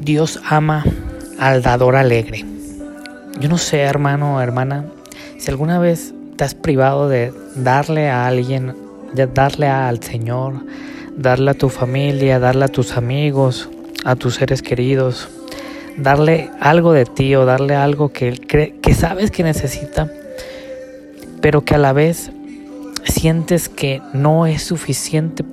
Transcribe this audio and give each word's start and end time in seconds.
Dios 0.00 0.40
ama 0.48 0.84
al 1.38 1.62
dador 1.62 1.96
alegre. 1.96 2.44
Yo 3.40 3.48
no 3.48 3.58
sé, 3.58 3.80
hermano 3.80 4.36
o 4.36 4.40
hermana, 4.40 4.84
si 5.38 5.50
alguna 5.50 5.78
vez 5.78 6.14
te 6.36 6.44
has 6.44 6.54
privado 6.54 7.08
de 7.08 7.32
darle 7.56 8.08
a 8.08 8.26
alguien, 8.26 8.74
de 9.12 9.26
darle 9.26 9.66
al 9.66 10.02
Señor, 10.02 10.54
darle 11.16 11.50
a 11.50 11.54
tu 11.54 11.68
familia, 11.68 12.38
darle 12.38 12.66
a 12.66 12.68
tus 12.68 12.96
amigos, 12.96 13.68
a 14.04 14.14
tus 14.14 14.36
seres 14.36 14.62
queridos, 14.62 15.28
darle 15.96 16.50
algo 16.60 16.92
de 16.92 17.04
ti 17.04 17.34
o 17.34 17.44
darle 17.44 17.74
algo 17.74 18.10
que, 18.10 18.32
que 18.32 18.94
sabes 18.94 19.30
que 19.30 19.42
necesita, 19.42 20.10
pero 21.40 21.64
que 21.64 21.74
a 21.74 21.78
la 21.78 21.92
vez 21.92 22.30
sientes 23.04 23.68
que 23.68 24.00
no 24.12 24.46
es 24.46 24.62
suficiente 24.62 25.44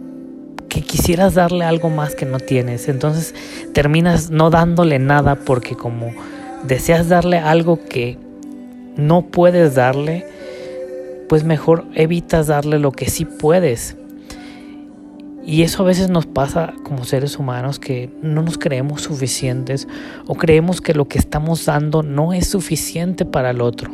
quisieras 0.81 1.35
darle 1.35 1.65
algo 1.65 1.89
más 1.89 2.15
que 2.15 2.25
no 2.25 2.39
tienes. 2.39 2.87
Entonces 2.87 3.33
terminas 3.73 4.29
no 4.31 4.49
dándole 4.49 4.99
nada 4.99 5.35
porque 5.35 5.75
como 5.75 6.11
deseas 6.63 7.09
darle 7.09 7.37
algo 7.37 7.79
que 7.83 8.17
no 8.97 9.23
puedes 9.23 9.75
darle, 9.75 10.25
pues 11.29 11.43
mejor 11.43 11.85
evitas 11.93 12.47
darle 12.47 12.79
lo 12.79 12.91
que 12.91 13.09
sí 13.09 13.25
puedes. 13.25 13.95
Y 15.45 15.61
eso 15.61 15.83
a 15.83 15.85
veces 15.85 16.09
nos 16.09 16.25
pasa 16.25 16.73
como 16.83 17.05
seres 17.05 17.37
humanos 17.37 17.77
que 17.77 18.09
no 18.23 18.41
nos 18.41 18.57
creemos 18.57 19.03
suficientes 19.03 19.87
o 20.25 20.33
creemos 20.33 20.81
que 20.81 20.95
lo 20.95 21.07
que 21.07 21.19
estamos 21.19 21.65
dando 21.65 22.01
no 22.01 22.33
es 22.33 22.47
suficiente 22.47 23.25
para 23.25 23.51
el 23.51 23.61
otro. 23.61 23.91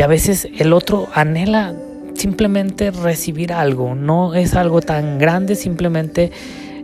Y 0.00 0.02
a 0.02 0.06
veces 0.06 0.48
el 0.56 0.72
otro 0.72 1.08
anhela 1.12 1.74
simplemente 2.20 2.90
recibir 2.90 3.50
algo, 3.52 3.94
no 3.94 4.34
es 4.34 4.54
algo 4.54 4.82
tan 4.82 5.18
grande, 5.18 5.56
simplemente 5.56 6.30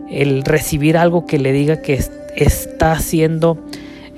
el 0.09 0.43
recibir 0.43 0.97
algo 0.97 1.27
que 1.27 1.37
le 1.37 1.51
diga 1.51 1.81
que 1.81 2.03
está 2.35 2.99
siendo 2.99 3.59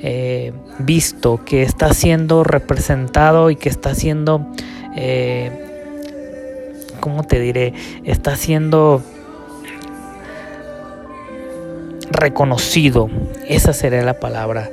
eh, 0.02 0.54
visto, 0.80 1.44
que 1.44 1.64
está 1.64 1.94
siendo 1.94 2.46
representado 2.46 3.50
y 3.50 3.58
que 3.58 3.68
está 3.68 3.94
siendo, 3.96 4.48
eh, 4.96 5.52
¿cómo 7.02 7.24
te 7.24 7.42
diré? 7.42 7.74
Está 8.06 8.38
siendo 8.38 9.04
reconocido, 12.12 13.10
esa 13.46 13.74
sería 13.74 14.04
la 14.04 14.22
palabra. 14.22 14.70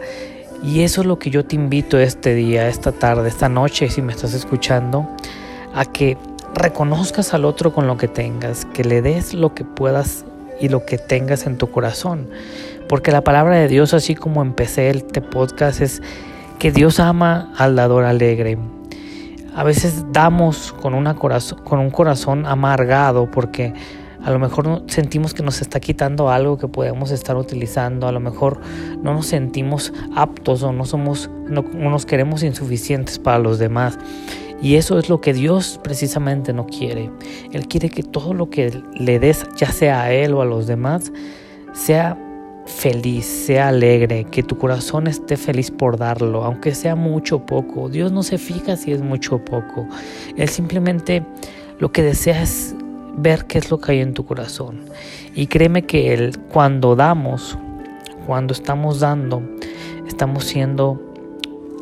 Y 0.62 0.82
eso 0.82 1.00
es 1.00 1.08
lo 1.08 1.18
que 1.18 1.30
yo 1.30 1.44
te 1.44 1.56
invito 1.56 1.98
este 1.98 2.34
día, 2.34 2.68
esta 2.68 2.92
tarde, 2.92 3.28
esta 3.28 3.48
noche, 3.48 3.90
si 3.90 4.00
me 4.00 4.12
estás 4.12 4.32
escuchando, 4.32 5.08
a 5.74 5.84
que 5.84 6.16
reconozcas 6.56 7.34
al 7.34 7.44
otro 7.44 7.72
con 7.72 7.86
lo 7.86 7.96
que 7.96 8.08
tengas, 8.08 8.64
que 8.64 8.84
le 8.84 9.02
des 9.02 9.34
lo 9.34 9.54
que 9.54 9.64
puedas 9.64 10.24
y 10.60 10.68
lo 10.68 10.84
que 10.84 10.98
tengas 10.98 11.46
en 11.46 11.58
tu 11.58 11.70
corazón. 11.70 12.28
Porque 12.88 13.12
la 13.12 13.22
palabra 13.22 13.56
de 13.56 13.68
Dios, 13.68 13.94
así 13.94 14.14
como 14.14 14.42
empecé 14.42 14.90
este 14.90 15.20
podcast, 15.20 15.80
es 15.80 16.02
que 16.58 16.72
Dios 16.72 17.00
ama 17.00 17.52
al 17.56 17.76
dador 17.76 18.04
alegre. 18.04 18.58
A 19.54 19.64
veces 19.64 20.04
damos 20.12 20.72
con, 20.72 20.94
una 20.94 21.14
con 21.14 21.78
un 21.78 21.90
corazón 21.90 22.46
amargado 22.46 23.30
porque 23.30 23.72
a 24.22 24.30
lo 24.30 24.38
mejor 24.38 24.82
sentimos 24.86 25.34
que 25.34 25.42
nos 25.42 25.60
está 25.60 25.78
quitando 25.80 26.30
algo 26.30 26.58
que 26.58 26.68
podemos 26.68 27.10
estar 27.10 27.36
utilizando, 27.36 28.08
a 28.08 28.12
lo 28.12 28.20
mejor 28.20 28.60
no 29.02 29.14
nos 29.14 29.26
sentimos 29.26 29.92
aptos 30.14 30.62
o 30.62 30.72
no 30.72 30.84
somos 30.84 31.30
no 31.48 31.62
nos 31.62 32.06
queremos 32.06 32.42
insuficientes 32.42 33.18
para 33.18 33.38
los 33.38 33.58
demás. 33.58 33.98
Y 34.60 34.76
eso 34.76 34.98
es 34.98 35.08
lo 35.08 35.20
que 35.20 35.32
Dios 35.32 35.78
precisamente 35.82 36.52
no 36.52 36.66
quiere. 36.66 37.10
Él 37.52 37.68
quiere 37.68 37.90
que 37.90 38.02
todo 38.02 38.34
lo 38.34 38.48
que 38.48 38.82
le 38.94 39.18
des, 39.18 39.46
ya 39.56 39.70
sea 39.70 40.02
a 40.02 40.12
Él 40.12 40.34
o 40.34 40.42
a 40.42 40.44
los 40.44 40.66
demás, 40.66 41.12
sea 41.72 42.18
feliz, 42.66 43.24
sea 43.24 43.68
alegre, 43.68 44.24
que 44.24 44.42
tu 44.42 44.58
corazón 44.58 45.06
esté 45.06 45.36
feliz 45.36 45.70
por 45.70 45.96
darlo, 45.96 46.44
aunque 46.44 46.74
sea 46.74 46.96
mucho 46.96 47.36
o 47.36 47.46
poco. 47.46 47.88
Dios 47.88 48.12
no 48.12 48.22
se 48.22 48.38
fija 48.38 48.76
si 48.76 48.92
es 48.92 49.02
mucho 49.02 49.36
o 49.36 49.44
poco. 49.44 49.86
Él 50.36 50.48
simplemente 50.48 51.22
lo 51.78 51.92
que 51.92 52.02
desea 52.02 52.42
es 52.42 52.74
ver 53.16 53.46
qué 53.46 53.58
es 53.58 53.70
lo 53.70 53.78
que 53.78 53.92
hay 53.92 54.00
en 54.00 54.14
tu 54.14 54.24
corazón. 54.24 54.80
Y 55.34 55.46
créeme 55.46 55.82
que 55.82 56.32
cuando 56.52 56.96
damos, 56.96 57.56
cuando 58.26 58.52
estamos 58.52 59.00
dando, 59.00 59.42
estamos 60.06 60.44
siendo 60.44 61.00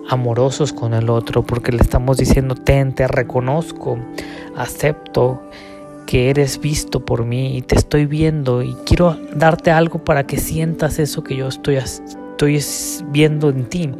amorosos 0.09 0.73
con 0.73 0.95
el 0.95 1.11
otro, 1.11 1.43
porque 1.43 1.73
le 1.73 1.79
estamos 1.79 2.17
diciendo, 2.17 2.55
ten, 2.55 2.95
te 2.95 3.07
reconozco, 3.09 3.99
acepto 4.57 5.43
que 6.07 6.31
eres 6.31 6.61
visto 6.61 7.01
por 7.05 7.25
mí 7.25 7.57
y 7.57 7.63
te 7.63 7.77
estoy 7.77 8.07
viendo 8.07 8.63
y 8.63 8.75
quiero 8.85 9.19
darte 9.35 9.71
algo 9.71 10.05
para 10.05 10.27
que 10.27 10.39
sientas 10.39 10.99
eso 10.99 11.25
que 11.25 11.37
yo 11.37 11.49
estoy, 11.49 11.77
estoy 11.77 12.61
viendo 13.11 13.49
en 13.49 13.65
ti. 13.65 13.91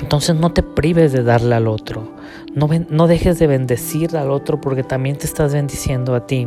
Entonces 0.00 0.36
no 0.36 0.52
te 0.52 0.62
prives 0.62 1.12
de 1.12 1.22
darle 1.22 1.54
al 1.54 1.66
otro, 1.66 2.12
no, 2.54 2.68
no 2.88 3.06
dejes 3.06 3.38
de 3.38 3.46
bendecir 3.46 4.16
al 4.16 4.30
otro 4.30 4.60
porque 4.60 4.84
también 4.84 5.16
te 5.16 5.26
estás 5.26 5.52
bendiciendo 5.52 6.14
a 6.14 6.26
ti. 6.26 6.46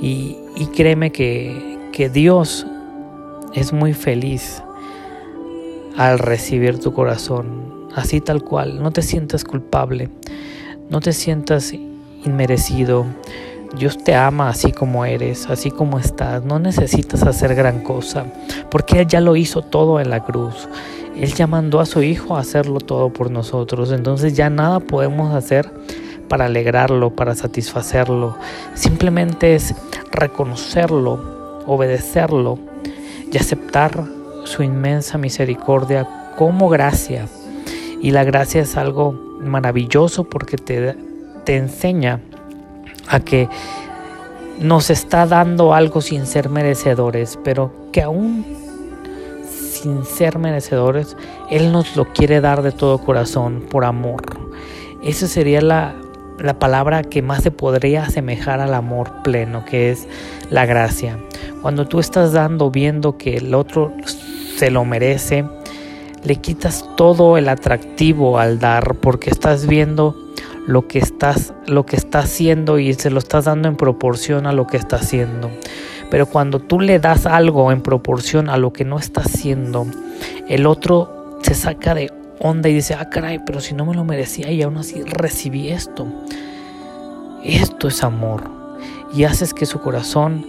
Y, 0.00 0.36
y 0.56 0.66
créeme 0.66 1.10
que, 1.10 1.78
que 1.92 2.08
Dios 2.08 2.66
es 3.54 3.72
muy 3.72 3.92
feliz 3.92 4.62
al 6.00 6.18
recibir 6.18 6.78
tu 6.80 6.94
corazón, 6.94 7.90
así 7.94 8.22
tal 8.22 8.42
cual. 8.42 8.82
No 8.82 8.90
te 8.90 9.02
sientas 9.02 9.44
culpable, 9.44 10.08
no 10.88 11.00
te 11.00 11.12
sientas 11.12 11.74
inmerecido. 12.24 13.04
Dios 13.76 14.02
te 14.02 14.14
ama 14.14 14.48
así 14.48 14.72
como 14.72 15.04
eres, 15.04 15.46
así 15.50 15.70
como 15.70 15.98
estás. 15.98 16.42
No 16.42 16.58
necesitas 16.58 17.22
hacer 17.24 17.54
gran 17.54 17.82
cosa, 17.82 18.24
porque 18.70 19.00
Él 19.00 19.08
ya 19.08 19.20
lo 19.20 19.36
hizo 19.36 19.60
todo 19.60 20.00
en 20.00 20.08
la 20.08 20.24
cruz. 20.24 20.70
Él 21.16 21.34
ya 21.34 21.46
mandó 21.46 21.80
a 21.80 21.86
su 21.86 22.02
Hijo 22.02 22.34
a 22.34 22.40
hacerlo 22.40 22.80
todo 22.80 23.12
por 23.12 23.30
nosotros. 23.30 23.92
Entonces 23.92 24.32
ya 24.32 24.48
nada 24.48 24.80
podemos 24.80 25.34
hacer 25.34 25.70
para 26.28 26.46
alegrarlo, 26.46 27.14
para 27.14 27.34
satisfacerlo. 27.34 28.38
Simplemente 28.72 29.54
es 29.54 29.74
reconocerlo, 30.10 31.62
obedecerlo 31.66 32.58
y 33.30 33.36
aceptar 33.36 34.19
su 34.44 34.62
inmensa 34.62 35.18
misericordia 35.18 36.06
como 36.36 36.68
gracia. 36.68 37.26
Y 38.00 38.12
la 38.12 38.24
gracia 38.24 38.62
es 38.62 38.76
algo 38.76 39.12
maravilloso 39.40 40.24
porque 40.24 40.56
te, 40.56 40.96
te 41.44 41.56
enseña 41.56 42.20
a 43.08 43.20
que 43.20 43.48
nos 44.58 44.90
está 44.90 45.26
dando 45.26 45.74
algo 45.74 46.00
sin 46.00 46.26
ser 46.26 46.48
merecedores, 46.48 47.38
pero 47.42 47.72
que 47.92 48.02
aún 48.02 48.44
sin 49.80 50.04
ser 50.04 50.38
merecedores, 50.38 51.16
Él 51.50 51.72
nos 51.72 51.96
lo 51.96 52.12
quiere 52.12 52.40
dar 52.40 52.62
de 52.62 52.72
todo 52.72 52.98
corazón, 52.98 53.64
por 53.70 53.84
amor. 53.84 54.22
Esa 55.02 55.26
sería 55.26 55.62
la, 55.62 55.94
la 56.38 56.58
palabra 56.58 57.02
que 57.02 57.22
más 57.22 57.42
se 57.42 57.50
podría 57.50 58.04
asemejar 58.04 58.60
al 58.60 58.74
amor 58.74 59.22
pleno, 59.22 59.64
que 59.64 59.90
es 59.90 60.06
la 60.50 60.66
gracia. 60.66 61.18
Cuando 61.62 61.86
tú 61.86 61.98
estás 61.98 62.32
dando, 62.32 62.70
viendo 62.70 63.16
que 63.16 63.38
el 63.38 63.54
otro 63.54 63.92
se 64.60 64.70
lo 64.70 64.84
merece, 64.84 65.46
le 66.22 66.36
quitas 66.36 66.84
todo 66.94 67.38
el 67.38 67.48
atractivo 67.48 68.38
al 68.38 68.58
dar 68.58 68.96
porque 68.96 69.30
estás 69.30 69.66
viendo 69.66 70.14
lo 70.66 70.86
que 70.86 70.98
estás 70.98 71.54
lo 71.66 71.86
que 71.86 71.96
está 71.96 72.18
haciendo 72.18 72.78
y 72.78 72.92
se 72.92 73.08
lo 73.08 73.20
estás 73.20 73.46
dando 73.46 73.68
en 73.68 73.76
proporción 73.76 74.46
a 74.46 74.52
lo 74.52 74.66
que 74.66 74.76
está 74.76 74.96
haciendo. 74.96 75.50
Pero 76.10 76.26
cuando 76.26 76.58
tú 76.58 76.78
le 76.78 76.98
das 76.98 77.24
algo 77.24 77.72
en 77.72 77.80
proporción 77.80 78.50
a 78.50 78.58
lo 78.58 78.70
que 78.70 78.84
no 78.84 78.98
está 78.98 79.22
haciendo, 79.22 79.86
el 80.46 80.66
otro 80.66 81.38
se 81.40 81.54
saca 81.54 81.94
de 81.94 82.12
onda 82.38 82.68
y 82.68 82.74
dice, 82.74 82.92
"Ah, 82.92 83.08
caray, 83.08 83.38
pero 83.46 83.60
si 83.60 83.74
no 83.74 83.86
me 83.86 83.94
lo 83.94 84.04
merecía 84.04 84.50
y 84.50 84.60
aún 84.60 84.76
así 84.76 85.02
recibí 85.04 85.70
esto." 85.70 86.06
Esto 87.42 87.88
es 87.88 88.04
amor. 88.04 88.42
Y 89.14 89.24
haces 89.24 89.54
que 89.54 89.64
su 89.64 89.80
corazón 89.80 90.44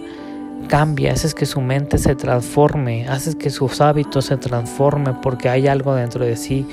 cambia, 0.68 1.12
haces 1.12 1.34
que 1.34 1.46
su 1.46 1.60
mente 1.60 1.98
se 1.98 2.14
transforme, 2.14 3.08
haces 3.08 3.34
que 3.36 3.50
sus 3.50 3.80
hábitos 3.80 4.26
se 4.26 4.36
transformen 4.36 5.20
porque 5.20 5.48
hay 5.48 5.68
algo 5.68 5.94
dentro 5.94 6.24
de 6.24 6.36
sí 6.36 6.66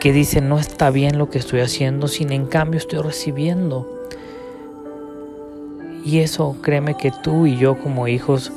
que 0.00 0.12
dice 0.12 0.40
no 0.40 0.58
está 0.58 0.90
bien 0.90 1.18
lo 1.18 1.30
que 1.30 1.38
estoy 1.38 1.60
haciendo, 1.60 2.08
sin 2.08 2.32
en 2.32 2.46
cambio 2.46 2.78
estoy 2.78 3.00
recibiendo. 3.00 3.88
Y 6.04 6.20
eso 6.20 6.56
créeme 6.62 6.96
que 6.96 7.10
tú 7.10 7.46
y 7.46 7.56
yo 7.56 7.76
como 7.78 8.06
hijos 8.06 8.52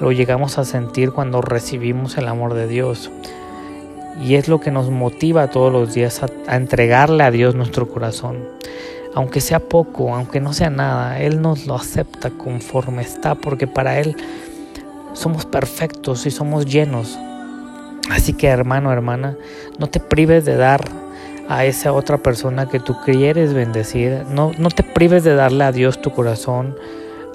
lo 0.00 0.12
llegamos 0.12 0.58
a 0.58 0.64
sentir 0.64 1.12
cuando 1.12 1.40
recibimos 1.40 2.18
el 2.18 2.28
amor 2.28 2.54
de 2.54 2.66
Dios. 2.66 3.10
Y 4.22 4.34
es 4.34 4.48
lo 4.48 4.60
que 4.60 4.70
nos 4.70 4.90
motiva 4.90 5.48
todos 5.48 5.72
los 5.72 5.94
días 5.94 6.20
a 6.46 6.56
entregarle 6.56 7.24
a 7.24 7.30
Dios 7.30 7.54
nuestro 7.54 7.88
corazón 7.88 8.36
aunque 9.14 9.40
sea 9.40 9.60
poco, 9.60 10.14
aunque 10.14 10.40
no 10.40 10.52
sea 10.52 10.70
nada, 10.70 11.20
Él 11.20 11.42
nos 11.42 11.66
lo 11.66 11.74
acepta 11.74 12.30
conforme 12.30 13.02
está, 13.02 13.34
porque 13.34 13.66
para 13.66 13.98
Él 13.98 14.16
somos 15.12 15.44
perfectos 15.46 16.26
y 16.26 16.30
somos 16.30 16.66
llenos. 16.66 17.18
Así 18.10 18.32
que 18.32 18.48
hermano, 18.48 18.92
hermana, 18.92 19.36
no 19.78 19.88
te 19.88 20.00
prives 20.00 20.44
de 20.44 20.56
dar 20.56 20.84
a 21.48 21.64
esa 21.64 21.92
otra 21.92 22.18
persona 22.18 22.68
que 22.68 22.78
tú 22.78 22.96
quieres 23.04 23.54
bendecir, 23.54 24.24
no, 24.30 24.52
no 24.58 24.68
te 24.70 24.84
prives 24.84 25.24
de 25.24 25.34
darle 25.34 25.64
a 25.64 25.72
Dios 25.72 26.00
tu 26.00 26.12
corazón, 26.12 26.76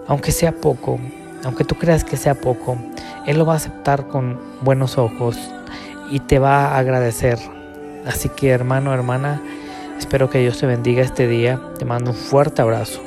aunque 0.08 0.32
sea 0.32 0.54
poco, 0.54 1.00
aunque 1.44 1.66
tú 1.66 1.76
creas 1.76 2.04
que 2.06 2.16
sea 2.16 2.36
poco. 2.36 2.78
Él 3.26 3.38
lo 3.38 3.46
va 3.46 3.54
a 3.54 3.58
aceptar 3.58 4.08
con 4.08 4.40
buenos 4.62 4.98
ojos 4.98 5.38
y 6.12 6.20
te 6.22 6.40
va 6.40 6.68
a 6.68 6.78
agradecer. 6.78 7.40
Así 8.06 8.30
que 8.30 8.50
hermano, 8.50 8.94
hermana, 8.94 9.42
espero 9.98 10.30
que 10.30 10.40
Dios 10.40 10.60
te 10.60 10.66
bendiga 10.66 11.04
este 11.04 11.28
día. 11.28 11.60
Te 11.78 11.86
mando 11.86 12.12
un 12.12 12.18
fuerte 12.18 12.62
abrazo. 12.62 13.05